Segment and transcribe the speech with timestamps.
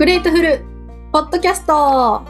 [0.00, 0.64] グレートフル
[1.12, 2.24] ポッドキャスト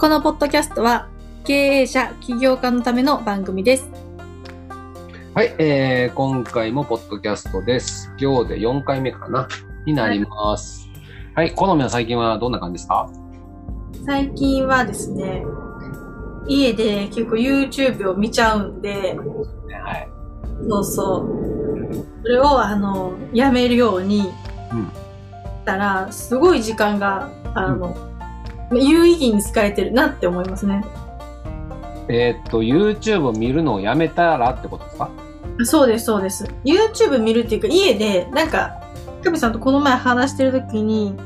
[0.00, 1.10] このポッドキャストは
[1.44, 3.90] 経営者、起業家のための番組です。
[5.34, 8.10] はい、えー、今回もポッドキャストです。
[8.18, 9.46] 今日で4回目かな？
[9.84, 10.88] になります。
[11.34, 13.06] はい、好みは最近はどんな感じですか？
[14.06, 15.44] 最近はですね、
[16.48, 19.14] 家で結構 YouTube を見ちゃうんで、
[19.84, 20.08] はい。
[20.70, 21.94] そうそう。
[22.22, 24.32] それをあの、やめるように、
[24.72, 24.90] うん
[25.66, 27.96] したら、すごい時間が、あの、
[28.72, 30.84] 有意義に使えてるなって思いますね。
[32.08, 35.10] えーっと、YouTube を見るのをやめたらってことですか？
[35.64, 36.44] そうです、そうです。
[36.64, 38.80] YouTube 見るっていうか、家で、なんか、
[39.24, 41.16] 神さんとこの前話してる時に、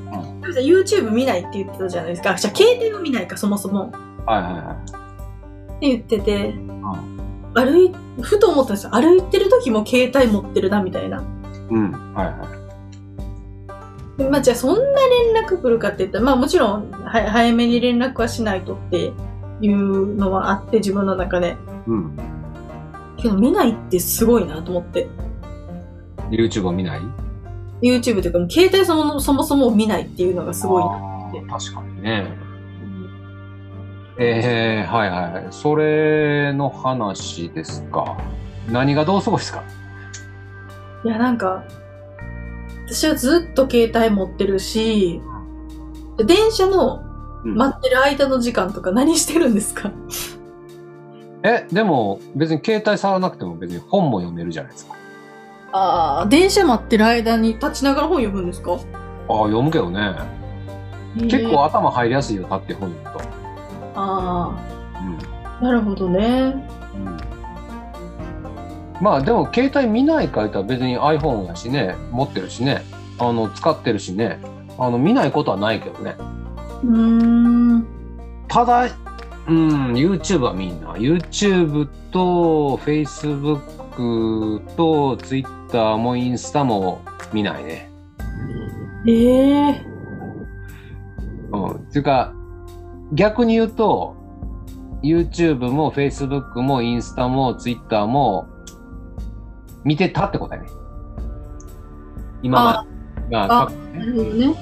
[0.41, 2.35] 神さん YouTube 見ないって言ってたじゃないですか。
[2.35, 3.93] じゃあ、携帯を見ないか、そもそも。
[4.25, 4.77] はいはいは
[5.77, 6.55] って言ってて、
[7.53, 8.93] 歩い、ふと思ったんですよ。
[8.95, 11.19] 歩いてる時も携帯持ってるな、みたいな。
[11.19, 11.21] い。
[11.75, 12.60] うん、はいはい。
[14.29, 14.83] まあ、じゃあ、そんな
[15.35, 19.13] 連絡来るかって言ったら、まあ、もちろん、は早めに連絡はしないとって
[19.61, 21.57] いうのはあって、自分の中で。
[21.87, 22.19] うん。
[23.17, 25.09] けど、見ないってすごいなと思って。
[26.31, 27.01] YouTube を見ない
[27.83, 30.91] ？YouTube というか、携帯そもそもそも見ないっていうのがすごいな。
[30.91, 32.27] あー確かにね。
[34.19, 35.47] えー、はいはいはい。
[35.51, 38.19] それの話ですか。
[38.71, 39.63] 何がどうすごいですか？
[41.05, 41.65] いや、なんか、
[42.93, 45.23] 私はずっと携帯持ってるし、
[46.19, 47.05] 電車の
[47.45, 49.93] うん待ってる間の時間とか何してるんですか？
[51.43, 54.95] え、でも別に携帯触らなくても別に本も読めるじゃないですか。
[55.73, 58.73] ああ、電車待ってる間に立ちながら本読むんですか？
[58.73, 58.79] ああ、
[59.45, 60.15] 読むけどね。
[61.15, 63.29] 結構頭入りやすいよ、立って本読むと。
[63.95, 64.59] あ
[65.01, 65.19] うん。
[65.47, 66.69] あ、なるほどね。
[69.01, 69.05] うん。
[69.05, 72.85] まあでも携帯見ないか言ったら別に iPhone やしね、持ってるしね、
[73.19, 74.41] あの、使ってるしね、
[74.79, 76.17] あの、見ないことはないけどね。
[76.85, 77.87] うーん。
[78.49, 78.89] ただ、
[79.49, 80.95] うん、YouTube は見んな。
[80.95, 87.03] YouTube と Facebook と Twitter もインスタも
[87.33, 87.91] 見ないね。
[89.07, 89.13] え
[89.71, 89.87] え
[91.53, 91.71] うん。
[91.73, 92.33] っていうか、
[93.13, 94.17] 逆に言うと、
[95.03, 98.47] YouTube も Facebook もインスタも Twitter も
[99.85, 100.71] 見てたってことだよね。
[102.43, 102.87] 今ま
[103.29, 103.37] で。
[103.37, 104.55] まああなるほどね。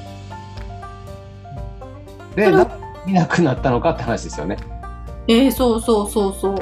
[2.36, 2.66] で、な
[3.06, 4.56] 見なくなったのかって話ですよね。
[5.26, 6.56] ええそうそうそうそう。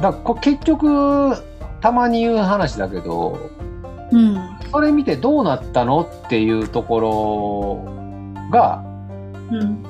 [0.00, 1.34] だこ結局、
[1.80, 3.38] たまに言う話だけど、
[4.10, 4.36] うん。
[4.70, 8.82] それ見てどうなったのっていうところが、
[9.50, 9.82] うん。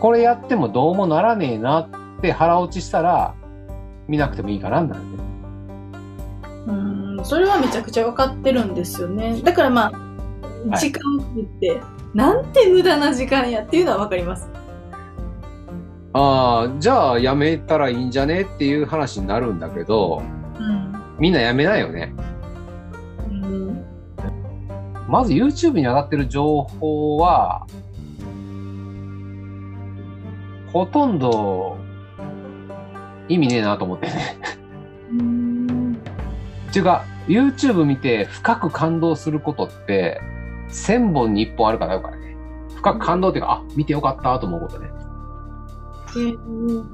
[0.00, 3.34] これやってもどうもならねえなって腹落ちしたら、
[4.08, 5.29] 見なくてもいいかな、なんて。
[6.66, 7.20] うん。
[7.24, 9.40] それはめちゃくちゃ分かってるんですよね。
[9.42, 10.10] だからまあ、はい
[10.78, 11.80] 時間って、
[12.12, 14.46] なんて無駄な時間やっていうのは分かります。
[16.12, 20.22] ああ、じゃあやめたらいいんじゃねっていう話になるんだけど、
[20.58, 20.92] うん。
[21.18, 22.12] みんなやめないよね。
[23.30, 23.84] うん。
[25.08, 27.66] まず YouTube に上がってる情報は、
[30.72, 31.78] ほとんど
[33.28, 34.38] 意味ねえなと思ってね。
[35.10, 35.49] うん。
[36.70, 40.20] っていうか、YouTube 見て深く感動することって、
[40.68, 42.36] 1000本に1本あるかないからね。
[42.76, 44.90] 深く感動っていうか、あ、見てよかったと思うことね。
[46.10, 46.84] えー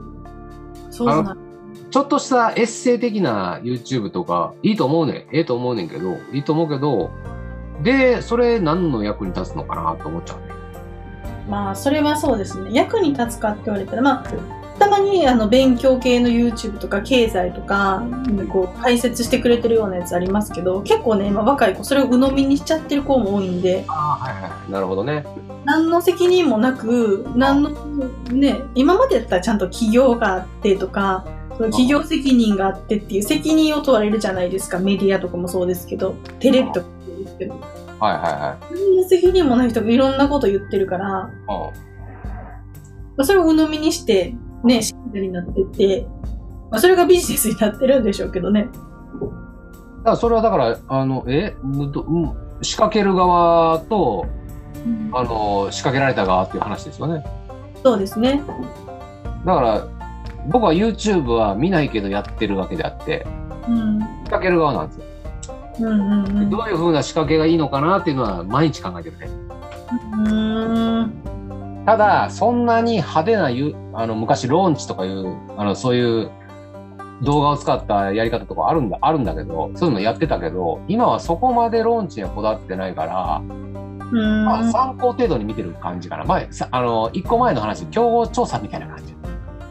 [0.91, 1.39] そうなん
[1.91, 5.17] ちょっとしたエッセイ的な YouTube とか、いいと思うねん。
[5.17, 7.11] ええと思うねんけど、いいと思うけど、
[7.83, 10.47] で、それ何の役に立つのかなと思っちゃうね。
[11.49, 12.71] まあ、それはそうですね。
[12.73, 14.25] 役に立つかって言われたら、まあ、
[14.87, 18.05] たまにあの勉強系の YouTube とか経済とか、
[18.53, 24.71] こう解説してくれてるようなやつありますけど、結構ね、今若い子、それを鵜呑みにしちゃってる子も多いんで、ああ、はいはい。
[24.71, 25.25] なるほどね。
[25.65, 27.71] 何の責任もなく、何の、
[28.31, 31.25] ね、今までだったらちゃんと企業があってとか、
[31.57, 34.79] その企業責任があってっていう責任を問われるじゃないですか。
[34.79, 37.55] メディアとかもそうですけど、テレビとかもそうですけど。
[37.99, 38.75] はいはいはい。
[38.75, 41.31] 何の責任もない人がいろんなこと言ってるから、
[43.25, 46.07] それを鵜呑みにして、ね、信者になってって、
[46.71, 48.63] まあ、それがビジネスになってるんでしょうけどね。
[48.63, 51.55] だからそれはだから、あの、え
[52.63, 54.27] 仕掛ける側と、
[55.13, 57.25] あの、仕掛けられた側っていう話ですよね。
[57.83, 58.43] そうですね。
[59.45, 59.87] だから、
[60.49, 63.27] 僕は YouTube は見ないけどやってるわけであって、
[63.69, 64.01] うん。
[64.01, 65.05] 仕掛ける側なんですよ。
[65.81, 65.93] うんう
[66.23, 66.51] んうん。
[66.51, 69.29] どういう風な仕掛けがいいのかなっていうのは毎日考えてるね。
[70.13, 70.86] うーん。
[71.87, 76.31] ただ、そんなに派手なゆ、あの、昔ローンチとかいう、あの、そういう
[77.23, 83.41] 動画を使ったやり方とかあるんだ、あるんだけど、そういうのやってたけど、今はそこまでローンチにはこだわってないから、
[84.13, 84.45] うん。
[84.45, 86.25] まあ、参考程度に見てる感じかな。
[86.25, 89.15] 前、さあの、一個前の話、競合調査みたいな感じ。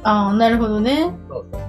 [0.04, 1.14] ああ、なるほどね。
[1.30, 1.62] そうそう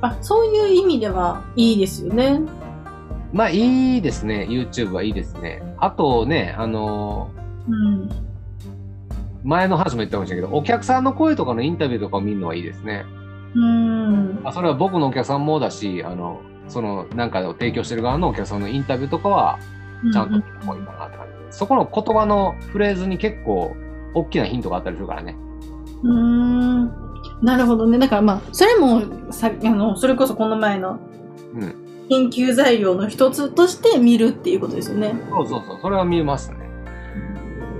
[0.00, 2.40] あ、そういう意味ではいいですよね。
[3.32, 4.46] まあ、いいですね。
[4.50, 5.62] YouTube はいいですね。
[5.78, 7.30] あとね、あの、
[7.68, 8.31] うん。
[9.44, 13.04] 前の話も言ったかもしれないけど、お客さんの声とかのインタビューとかを見るのはいいですね。
[13.54, 14.40] うん。
[14.44, 19.58] あそれは僕のお客さんもだし、あの、その、なんかを提供してる側のお客さんのインタビューとかは、
[20.12, 23.76] ちゃんと見た方がいいかなって感じで、そこの言葉のフレーズに結構、
[24.14, 25.36] 大きなヒントがあったりするからね。
[26.02, 26.86] うん。
[27.42, 27.98] なるほどね。
[27.98, 29.02] だからまあ、それも
[29.32, 30.98] さ、あの、それこそこの前の
[31.54, 31.74] うん。
[32.08, 35.14] 研究材料の一つとして見るっていうことですよね。
[35.30, 36.61] そうそうそう、それは見えますね。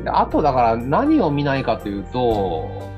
[0.05, 2.91] であと、だから何を見ないかというと、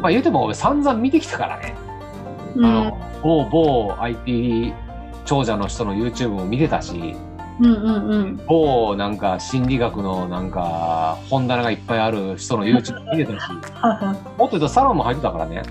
[0.00, 1.74] まあ言うても俺散々見てきたからね。
[2.56, 2.64] うん。
[2.64, 4.72] あの、某某 IT
[5.24, 7.16] 長者の人の YouTube も見てたし、
[7.60, 8.36] うんうんうん。
[8.46, 13.50] 某なんか心理学のなんか本棚がいっぱいある人の YouTube も 見てたし。
[13.50, 13.58] もっ
[14.38, 15.62] と言うとサロンも入ってたからね。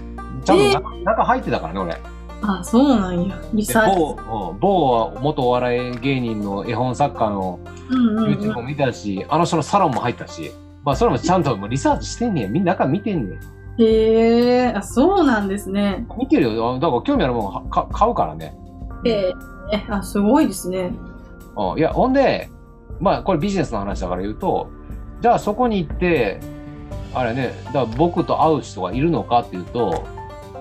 [0.43, 1.97] ちゃんと中,、中入ってたからね、俺。
[2.45, 3.39] あ、そうなんや。
[3.53, 3.97] リでサーチ。
[3.97, 7.59] 某、うん某元お笑い芸人の絵本作家の
[7.89, 8.67] うんうんう YouTube もん。
[8.67, 10.51] 見たし、あの人のサロンも入ったし、
[10.83, 12.51] まあそれもちゃんともうリサーチしてんねん。
[12.51, 13.39] みんな中見てんねん。
[13.81, 16.05] へえ、あ、そうなんですね。
[16.17, 16.79] 見てるよ。
[16.79, 18.55] だから興味あるもんはか買うからね。
[19.05, 19.31] え
[19.71, 20.91] え、あ、すごいですね。
[21.55, 21.79] うん。
[21.79, 22.49] いや、ほんで、
[22.99, 24.69] まあこれビジネスの話だから言うと、
[25.21, 26.39] じゃあそこに行って、
[27.15, 30.03] あれね、だから僕と会う人がいるのかっていうと、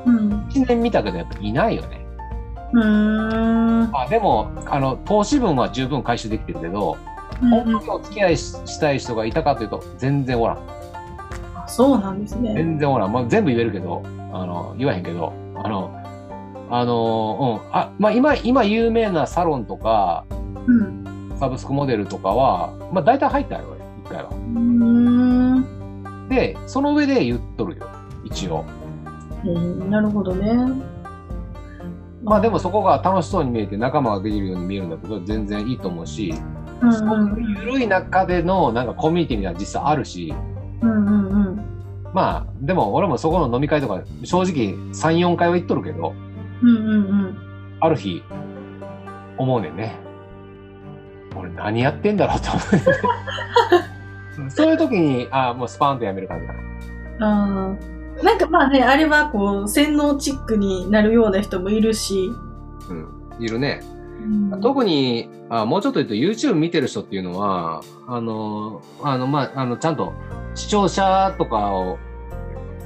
[0.06, 0.32] うん。
[0.48, 2.06] 1年見たけどやっぱいないよね。
[2.72, 3.90] うーん。
[3.90, 6.96] まあでも、あの、投資分は十分回収できてるけど、
[7.40, 10.58] 本当にお付き合いししたい人がいたかというと、全然おらん。
[11.54, 12.54] あそうなんですね。
[12.54, 13.12] 全然おらん。
[13.12, 14.02] まあ全部言えるけど、
[14.32, 15.90] あの、言わへんけど、あの、
[16.70, 17.76] あの、うん。
[17.76, 20.24] あ、まあ今、今有名なサロンとか、
[20.66, 21.32] うん。
[21.38, 24.30] サブスクモデルとかは、まあ大体入ったよ、俺、一回は。
[26.28, 27.86] で、その上で言っとるよ、
[28.24, 28.64] 一応。
[29.44, 30.52] えーなるほどね。
[32.24, 36.32] まあでもそこが楽しそうに見えて仲間ができるように見えるんだけど、全然いいと思うし、
[36.80, 40.32] うんそういう緩い中でのなんかコミュニティみたいなの実際あるし、
[40.80, 41.64] うんうんうん。
[42.12, 46.12] まあ、でも俺もそこの飲み会とか、正直3、4回は行っとるけど、
[46.62, 46.98] うんうんう
[47.28, 47.36] ん。
[47.80, 48.22] ある日、
[49.38, 49.96] 思うねんね。
[51.36, 52.60] 俺何やってんだろうと思
[54.40, 54.50] う、 ね。
[54.50, 56.58] そういう時に、ああ、もうスパーンとやめる感じかな。
[57.20, 57.91] あー
[58.22, 62.30] なんかまあね、あれはこう、洗脳チックになるような人もいるし。
[62.88, 63.08] うん。
[63.38, 63.80] いるね。
[63.84, 70.12] うん特にあ、もうちょっと言うと YouTube 見てる人っていうのは、あの、あの、まあ、あの、ちゃんと
[70.54, 71.98] 視聴者とかを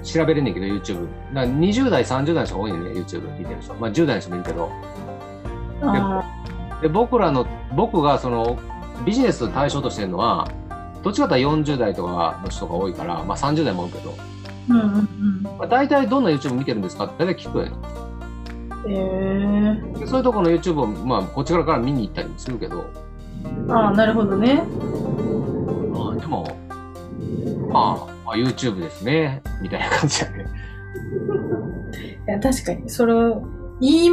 [0.03, 1.07] 調べれんねんけど、YouTube。
[1.35, 3.75] だから20代、30代の人が多いねんね、YouTube 見てる人。
[3.75, 4.71] まあ、10代の人もいるけど。
[5.83, 6.25] あ
[6.81, 7.47] で、僕らの、
[7.77, 8.59] 僕がその、
[9.05, 10.49] ビジネスの対象としてるのは、
[11.03, 14.36] どっちかというと40代とかの人が多いから、まあ30代も多いけど、ー
[14.69, 15.43] うんうんうん。
[15.43, 17.73] まあ、大体どんな YouTube 見てるんですかって大体聞くよね。
[18.89, 22.89] えー、でそういうところの YouTube を、まあ、こっち側から見に行ったりもするけど、
[23.69, 24.63] ああ、なるほどね。
[25.93, 26.57] まあ、でも、
[27.69, 30.47] まあ、まあ、YouTube ですね、みたいな感じだね。
[32.29, 33.15] いや、確かに、それ、
[33.81, 34.11] いい、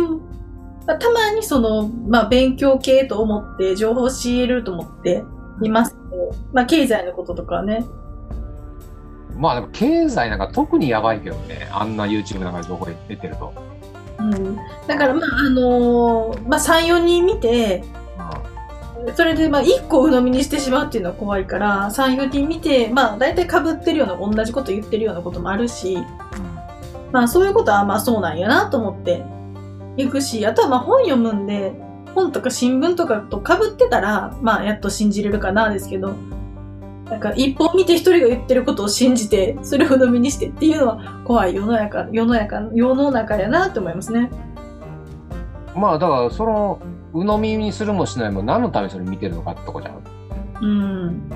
[0.85, 5.23] たまにその、まあ、勉強系と思って、情報を仕入れると思って
[5.61, 7.85] いますけど、まあ、経済のこととかね。
[9.35, 13.54] まあ、でも経済なんか特にやばいけどね、あんな YouTube なんかで情報出てると。
[14.19, 14.56] うん。
[14.87, 17.83] だから、まあ、あのーまあ、3、4人見て、
[19.16, 25.97] それで、まあ、1個鵜呑みにしてしまうっていうのは怖いから、3、4人見て、まあ、大体被ってるような、同じこと言ってるようなこともあるし、
[27.11, 29.23] まあ、そういうことは、まあ、そうなんやなと思って
[29.97, 31.73] 行くし、あとは、まあ、本読むんで、
[32.16, 36.16] 本とか新聞とかと被ってたら、まあ、やっと信じれるかな、ですけど、
[37.13, 44.31] なんか、一本見て一人が言ってることを信じて、それを鵜呑みにしてっていうのは、怖い世の中、世の中、世の中やなって思いますね。
[45.75, 46.79] まあ、だから、その、
[47.13, 50.01] 鵜呑みにするもしないも何のためにそれ見てるのかってとこじゃん。
[50.63, 51.29] うん。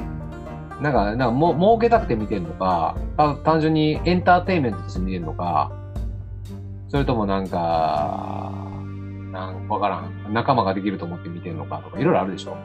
[0.82, 5.72] なんか、なんかも、儲けたくて見てるのか、た単純にエンターテインメントとして見てるのか、
[6.90, 8.52] それともなんか、
[9.32, 10.34] なんわからん。
[10.34, 12.58] 仲間ができると思って見てるのかとか、いろいろあるでしょ。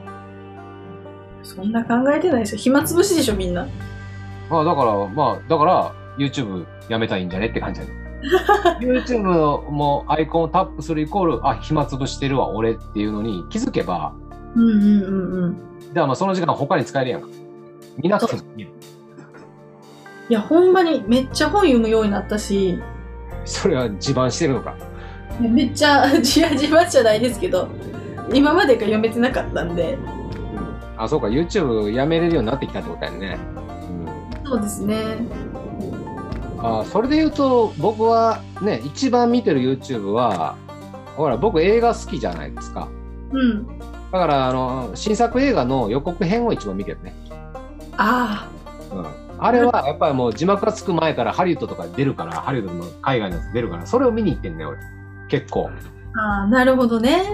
[1.43, 2.59] そんな考えてないですよ。
[2.59, 3.67] 暇つぶしでしょ、みんな。
[4.51, 7.93] まあだから、まあ、だから、YouTube やめたらいいんじゃねって感じだね。
[8.81, 9.23] YouTube
[9.71, 14.15] もアイコンをタップするイコール、あ、暇つぶしてるわ、俺っていうのに気づけば、
[14.55, 15.57] うんうんうんうん。
[15.93, 17.29] じゃあまあその時間他に使えるやんか。
[17.99, 18.65] 見なくてもいい。
[18.65, 22.79] いや、ほんまにめっちゃ本読むようになったし、
[23.45, 24.77] それは自慢してるのか。
[25.41, 27.69] めっちゃ、 自慢じゃないですけど、
[28.33, 29.99] 今までが読めてなかったんで、
[30.97, 33.39] あ、そうか、YouTube やめれるようになってきたってことだよね。
[34.43, 34.97] うん、そうですね。
[36.59, 40.57] あそれで言うと、僕はね、一番見てる YouTube は、
[41.17, 42.89] ほら、僕映画好きじゃないですか。
[43.33, 43.67] うん。
[43.67, 47.15] だから、あの、新作映画の予告編を一番見てるね。
[47.97, 48.49] あ
[48.93, 48.95] あ。
[48.95, 49.07] うん。
[49.45, 54.79] あれはやっぱりもう字幕がつく前からハリウッドとか出るから、ハリウッドの海外のやつ出るから、それを見に行ってんだよ、俺。
[55.29, 55.69] 結構。
[56.15, 57.25] ああ、なるほどね。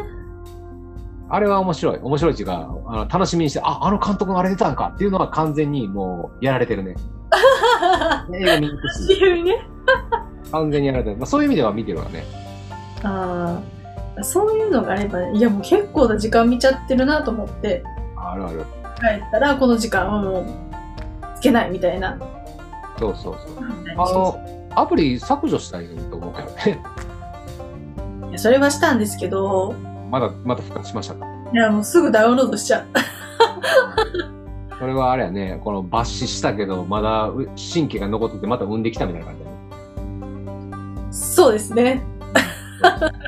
[1.31, 1.99] あれは面白い。
[1.99, 6.97] 面白いっていうか、あの楽しみにして、あ、あの監督のあれ出たんかっていうのは完全にもうやられてるね。
[8.33, 9.43] 映画見に行くし。
[9.43, 9.67] ね。
[10.51, 11.17] 完全にやられてる。
[11.17, 12.25] まあ、そういう意味では見てるわね。
[13.03, 13.61] あ
[14.19, 17.85] あ、そういうのがあれば、いやもう結構な時間見ちゃってるなと思って。
[18.17, 18.65] あるある。
[18.99, 20.47] 帰ったら、この時間はもう、
[21.37, 22.19] つけないみたいな。
[22.99, 23.65] そうそうそう。
[23.97, 26.83] あの、アプリ削除したいと思うけどね。
[28.31, 29.75] いや、それはしたんですけど。
[30.11, 31.27] まだ、まだ復活しましたか？
[31.53, 32.87] いや、もうすぐダウンロードしちゃう。
[34.79, 37.31] それはあれやね、この抜歯したけど、まだ
[37.73, 39.57] 神経が残ってて、また産んできたみたいな感じだね。
[41.11, 42.03] そうですね。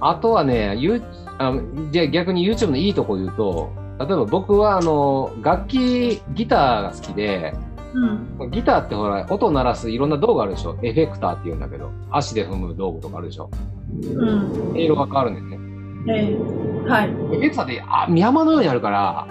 [0.00, 1.02] あとはね、ゆ
[1.38, 1.52] あ
[1.90, 7.54] じゃ逆に YouTube のいいとこ言うと、例えば僕はあの楽器、ギターが好きで、
[8.38, 10.76] うん、ギターってほら、音を鳴らすいろんな道具あるでしょ？
[10.82, 13.50] エフェクターって言うんだけど、足で踏む道具とかあるでしょ？
[13.90, 14.70] うん。
[14.70, 15.58] 音色が変わるんだよね。
[16.06, 17.08] えー、はい。
[17.08, 19.26] エフェクターってあ山のようにあるから、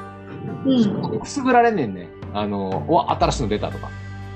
[0.65, 1.19] うん。
[1.19, 2.09] くすぐられんねんね。
[2.33, 3.89] あの、わ、新しいの出たとか。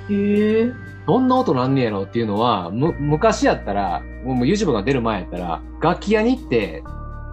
[0.09, 0.73] へえー。
[1.07, 6.83] どんな音なんねやろっていうのは、む、昔やったら、もう YouTube が出る前やったら、楽器屋に行って、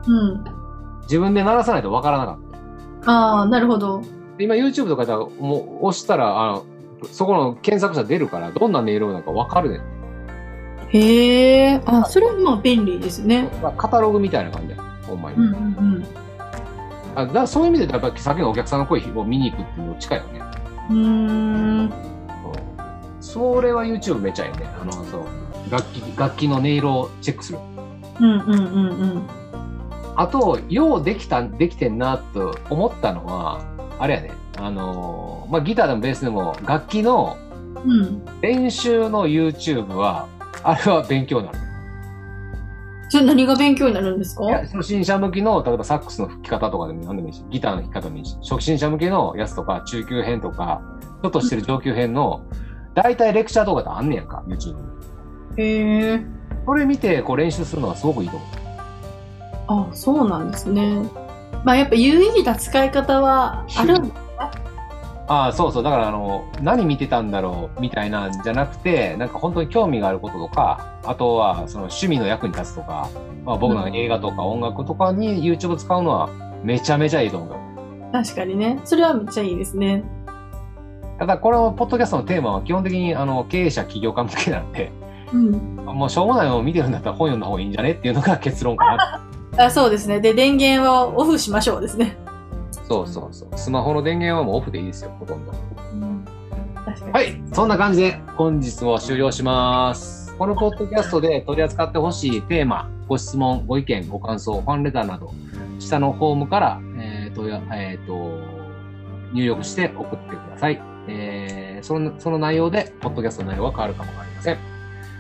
[0.07, 0.45] うん。
[1.03, 3.11] 自分で鳴らさないとわからなかった。
[3.11, 4.01] ああ、なるほど。
[4.39, 6.67] 今 YouTube とかだもう押したら、あの、
[7.11, 9.81] そこの検索者出るから、どんな音色なのかわかるね
[10.95, 13.49] へえ、あ、それはまあ便利ですね。
[13.77, 15.37] カタログみたいな感じだよ、ほんまに。
[15.37, 15.55] うんうんう
[15.99, 16.07] ん。
[17.17, 20.41] あだそういう意味でやっぱりさっきのお客さんの声を見に行くっていうの近いよね。
[20.91, 21.93] うん。
[23.21, 24.67] それは YouTube めちゃいいね。
[24.81, 25.25] あの、そう。
[25.71, 27.59] 楽器、楽器の音色をチェックする。
[28.21, 29.23] うんうんうんうん。
[30.15, 33.65] あと、ようできた、できてんなと思ったのは、
[33.99, 34.33] あれやね。
[34.59, 37.37] あのー、まあ、ギターでもベースでも楽器の
[38.41, 40.29] 練習の YouTube は、
[40.65, 41.59] あれは勉強になる。
[43.11, 44.45] それ何が勉強になるんですか？
[44.73, 50.83] 初心者向きの、例えばサックスの吹き方とかでも何でもいいし、ギターの弾き方でもいいし、初心者向けのやつとか、中級編とか、
[51.23, 52.43] ちょっとしてる上級編の、
[52.95, 54.77] 大体レクチャー動画ってあんねやんか、YouTube
[55.59, 56.27] へえ。
[56.67, 59.91] これ見て、こう練習するのはすごくいいと思う。
[59.91, 61.03] あ、そうなんですね。
[61.65, 64.15] まあやっぱ有意義な使い方はあるんだ
[65.27, 65.83] ああ、そうそう。
[65.83, 73.09] だから、あの、何見てたんだろうみたいなんじゃなくて、なんか本当に興味があることとか、あとは、その趣味の役に立つとか、
[73.45, 76.29] まあ僕の映画とか音楽とかに YouTube 使うのは
[76.63, 78.13] めちゃめちゃいいと思う。
[78.13, 78.81] 確かにね。
[78.85, 80.05] それはめっちゃいいですね。
[81.19, 84.93] ただ、このポッドキャストのテーマは基本的に、あの、経営者、起業家向けなんで、
[85.33, 85.53] うん。
[85.87, 89.21] もうしょうもないのを見てるんだったら本読んだ方がいいんじゃねっていうのが結論かな。
[89.67, 90.21] あそうですね。
[90.21, 92.17] で、電源はオフしましょうですね。
[92.89, 93.49] そうそうそう。
[93.57, 95.53] スマホの電源はもうオフでいいですよ、ほとんど。
[97.13, 97.41] はい。
[97.53, 100.35] そんな感じで本日も終了します。
[100.37, 105.33] このポッドキャストで取り扱ってほしいテーマ、ご質問、ご意見、ご感想、ファンレターなど、
[105.79, 108.41] 下のフォームから、えっ、ー、と、えっ、ー、と、
[109.33, 110.81] 入力して送ってください。
[111.09, 114.59] えー、その、その内容で、ポッドキャストの内容は変わるかもわかりません。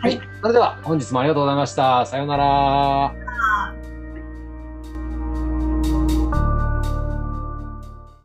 [0.00, 0.20] はい。
[0.40, 2.06] それでは、本日もありがとうございました。
[2.06, 3.43] さようなら。